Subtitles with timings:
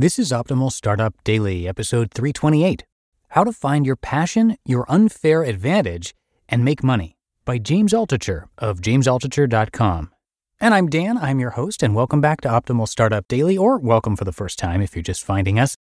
[0.00, 2.84] This is Optimal Startup Daily, episode 328
[3.30, 6.14] How to Find Your Passion, Your Unfair Advantage,
[6.48, 10.12] and Make Money by James Altucher of jamesaltucher.com.
[10.60, 14.14] And I'm Dan, I'm your host, and welcome back to Optimal Startup Daily, or welcome
[14.14, 15.74] for the first time if you're just finding us.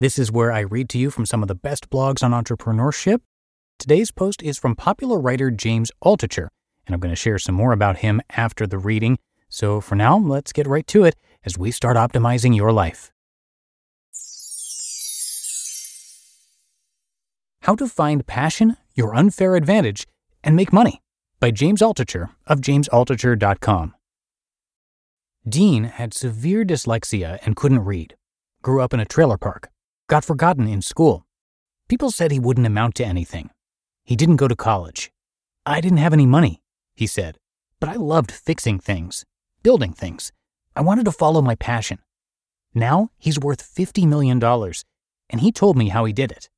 [0.00, 3.20] This is where I read to you from some of the best blogs on entrepreneurship.
[3.78, 6.48] Today's post is from popular writer James Altucher,
[6.86, 9.18] and I'm going to share some more about him after the reading.
[9.50, 13.12] So for now, let's get right to it as we start optimizing your life.
[17.68, 20.06] How to Find Passion, Your Unfair Advantage,
[20.42, 21.02] and Make Money
[21.38, 23.94] by James Altucher of jamesaltucher.com.
[25.46, 28.16] Dean had severe dyslexia and couldn't read.
[28.62, 29.68] Grew up in a trailer park.
[30.06, 31.26] Got forgotten in school.
[31.90, 33.50] People said he wouldn't amount to anything.
[34.02, 35.12] He didn't go to college.
[35.66, 36.62] I didn't have any money,
[36.94, 37.36] he said,
[37.80, 39.26] but I loved fixing things,
[39.62, 40.32] building things.
[40.74, 41.98] I wanted to follow my passion.
[42.72, 46.48] Now he's worth $50 million, and he told me how he did it.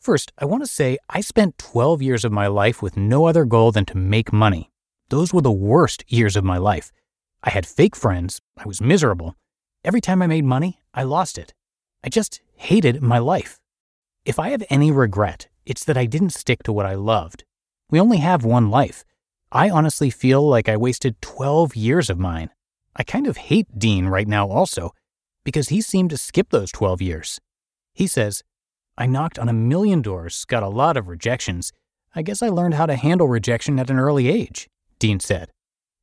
[0.00, 3.44] First, I want to say I spent 12 years of my life with no other
[3.44, 4.70] goal than to make money.
[5.10, 6.90] Those were the worst years of my life.
[7.44, 9.36] I had fake friends, I was miserable.
[9.84, 11.52] Every time I made money, I lost it.
[12.02, 13.60] I just hated my life.
[14.24, 17.44] If I have any regret, it's that I didn't stick to what I loved.
[17.90, 19.04] We only have one life.
[19.52, 22.48] I honestly feel like I wasted 12 years of mine.
[22.96, 24.92] I kind of hate Dean right now also,
[25.44, 27.38] because he seemed to skip those 12 years.
[27.92, 28.42] He says,
[28.98, 31.72] I knocked on a million doors, got a lot of rejections.
[32.14, 35.50] I guess I learned how to handle rejection at an early age, Dean said.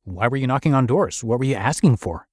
[0.04, 1.22] Why were you knocking on doors?
[1.22, 2.26] What were you asking for?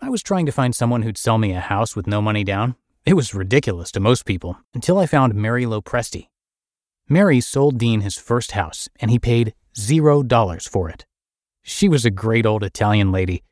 [0.00, 2.76] I was trying to find someone who'd sell me a house with no money down.
[3.04, 6.28] It was ridiculous to most people until I found Mary Lopresti.
[7.08, 11.06] Mary sold Dean his first house, and he paid zero dollars for it.
[11.62, 13.42] She was a great old Italian lady.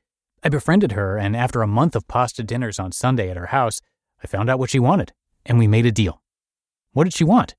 [0.44, 3.80] I befriended her, and after a month of pasta dinners on Sunday at her house,
[4.22, 5.12] I found out what she wanted,
[5.44, 6.20] and we made a deal.
[6.96, 7.54] What did she want?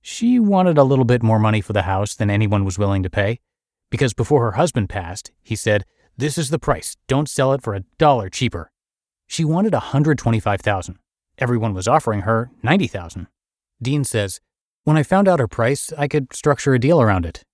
[0.00, 3.08] She wanted a little bit more money for the house than anyone was willing to
[3.08, 3.38] pay.
[3.90, 5.84] Because before her husband passed, he said,
[6.16, 6.96] This is the price.
[7.06, 8.72] Don't sell it for a dollar cheaper.
[9.28, 10.98] She wanted 125,000.
[11.38, 13.28] Everyone was offering her 90,000.
[13.80, 14.40] Dean says,
[14.82, 17.44] When I found out her price, I could structure a deal around it.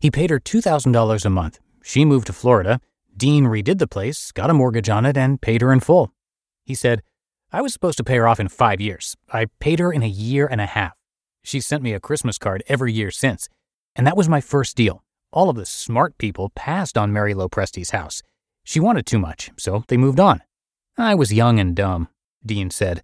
[0.00, 1.60] He paid her $2,000 a month.
[1.84, 2.80] She moved to Florida.
[3.16, 6.10] Dean redid the place, got a mortgage on it, and paid her in full.
[6.64, 7.04] He said,
[7.56, 9.16] I was supposed to pay her off in five years.
[9.32, 10.92] I paid her in a year and a half.
[11.42, 13.48] She sent me a Christmas card every year since.
[13.94, 15.02] And that was my first deal.
[15.32, 18.22] All of the smart people passed on Mary Lopresti's house.
[18.62, 20.42] She wanted too much, so they moved on.
[20.98, 22.08] I was young and dumb,
[22.44, 23.02] Dean said.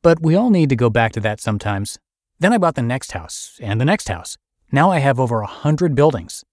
[0.00, 1.98] But we all need to go back to that sometimes.
[2.38, 4.36] Then I bought the next house and the next house.
[4.70, 6.44] Now I have over a hundred buildings.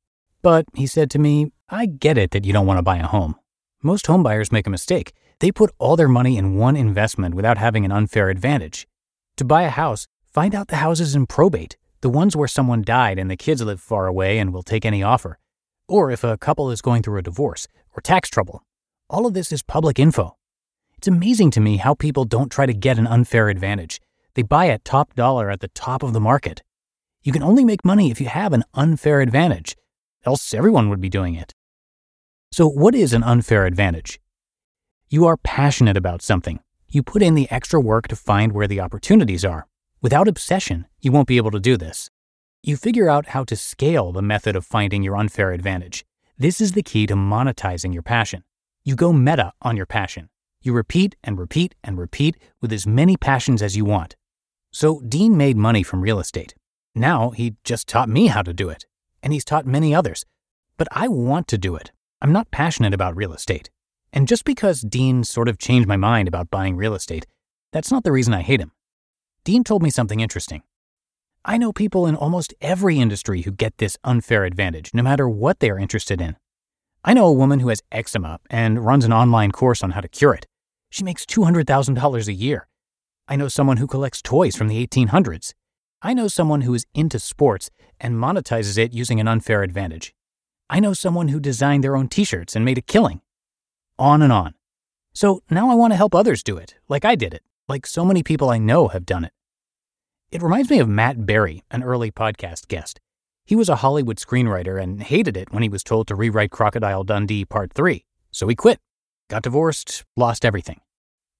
[0.42, 3.06] But, he said to me, I get it that you don't want to buy a
[3.06, 3.36] home.
[3.84, 5.14] Most homebuyers make a mistake.
[5.40, 8.88] They put all their money in one investment without having an unfair advantage.
[9.38, 13.20] To buy a house, find out the houses in probate, the ones where someone died
[13.20, 15.38] and the kids live far away and will take any offer.
[15.88, 18.64] Or if a couple is going through a divorce or tax trouble.
[19.10, 20.38] All of this is public info.
[20.98, 24.02] It's amazing to me how people don't try to get an unfair advantage.
[24.34, 26.64] They buy at top dollar at the top of the market.
[27.24, 29.76] You can only make money if you have an unfair advantage,
[30.26, 31.54] else everyone would be doing it.
[32.52, 34.20] So, what is an unfair advantage?
[35.16, 36.60] You are passionate about something.
[36.90, 39.66] You put in the extra work to find where the opportunities are.
[40.02, 42.10] Without obsession, you won't be able to do this.
[42.62, 46.04] You figure out how to scale the method of finding your unfair advantage.
[46.38, 48.44] This is the key to monetizing your passion.
[48.84, 50.28] You go meta on your passion.
[50.62, 54.18] You repeat and repeat and repeat with as many passions as you want.
[54.72, 56.56] So, Dean made money from real estate.
[56.94, 58.86] Now he just taught me how to do it,
[59.24, 60.26] and he's taught many others.
[60.76, 61.94] But I want to do it.
[62.22, 63.70] I'm not passionate about real estate.
[64.16, 67.28] And just because Dean sort of changed my mind about buying real estate,
[67.74, 68.72] that's not the reason I hate him.
[69.44, 70.64] Dean told me something interesting.
[71.44, 75.60] I know people in almost every industry who get this unfair advantage, no matter what
[75.60, 76.38] they are interested in.
[77.04, 80.08] I know a woman who has eczema and runs an online course on how to
[80.08, 80.48] cure it.
[80.90, 82.70] She makes $200,000 a year.
[83.28, 85.54] I know someone who collects toys from the 1800s.
[86.02, 87.70] I know someone who is into sports
[88.00, 90.16] and monetizes it using an unfair advantage.
[90.70, 93.22] I know someone who designed their own t shirts and made a killing
[93.98, 94.54] on and on.
[95.14, 98.04] So now I want to help others do it, like I did it, like so
[98.04, 99.32] many people I know have done it.
[100.32, 103.00] It reminds me of Matt Berry, an early podcast guest.
[103.46, 107.04] He was a Hollywood screenwriter and hated it when he was told to rewrite Crocodile
[107.04, 108.80] Dundee Part 3, so he quit,
[109.30, 110.82] got divorced, lost everything.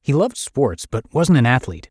[0.02, 1.90] He loved sports but wasn't an athlete.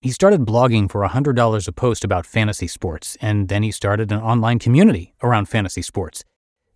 [0.00, 4.20] He started blogging for $100 a post about fantasy sports, and then he started an
[4.20, 6.24] online community around fantasy sports.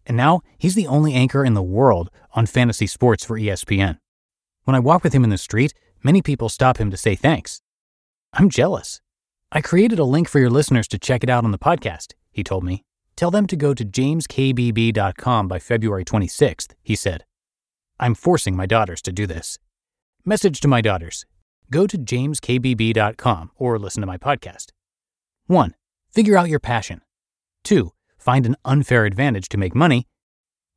[0.07, 3.99] And now he's the only anchor in the world on fantasy sports for ESPN.
[4.65, 7.63] When I walk with him in the street, many people stop him to say thanks.
[8.33, 9.01] I'm jealous.
[9.51, 12.43] I created a link for your listeners to check it out on the podcast he
[12.43, 12.85] told me.
[13.15, 17.25] Tell them to go to jameskbb.com by February 26th, he said.
[18.01, 19.59] I'm forcing my daughters to do this.
[20.25, 21.27] Message to my daughters
[21.73, 24.67] go to jameskbb.com or listen to my podcast.
[25.47, 25.75] 1.
[26.15, 27.01] Figure out your passion.
[27.65, 27.91] 2.
[28.23, 30.07] Find an unfair advantage to make money.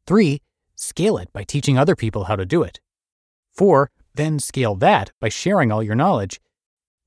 [0.07, 0.41] 3.
[0.73, 2.79] Scale it by teaching other people how to do it.
[3.53, 3.91] 4.
[4.15, 6.41] Then scale that by sharing all your knowledge.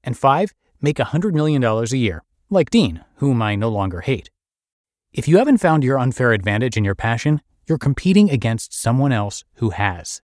[0.04, 0.54] And 5.
[0.80, 4.30] Make $100 million a year, like Dean, whom I no longer hate.
[5.12, 9.42] If you haven't found your unfair advantage in your passion, you're competing against someone else
[9.54, 10.22] who has.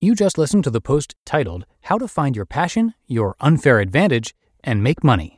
[0.00, 4.34] You just listened to the post titled How to Find Your Passion, Your Unfair Advantage,
[4.64, 5.37] and Make Money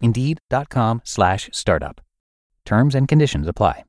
[0.00, 2.00] Indeed.com slash startup.
[2.64, 3.84] Terms and conditions apply.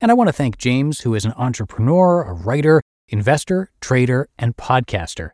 [0.00, 4.56] And I want to thank James, who is an entrepreneur, a writer, investor, trader, and
[4.56, 5.30] podcaster.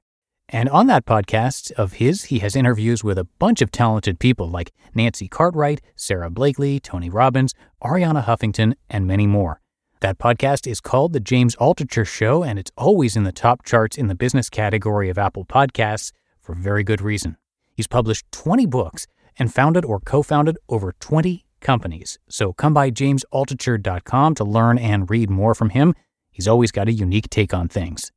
[0.49, 4.49] And on that podcast of his, he has interviews with a bunch of talented people
[4.49, 9.61] like Nancy Cartwright, Sara Blakely, Tony Robbins, Arianna Huffington, and many more.
[10.01, 13.97] That podcast is called The James Altucher Show, and it's always in the top charts
[13.97, 16.11] in the business category of Apple Podcasts
[16.41, 17.37] for very good reason.
[17.77, 19.07] He's published 20 books
[19.41, 22.19] and founded or co founded over 20 companies.
[22.29, 25.95] So come by jamesaltucher.com to learn and read more from him.
[26.31, 28.13] He's always got a unique take on things.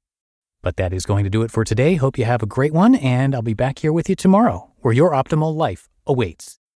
[0.61, 1.95] But that is going to do it for today.
[1.95, 4.93] Hope you have a great one, and I'll be back here with you tomorrow, where
[4.93, 6.59] your optimal life awaits.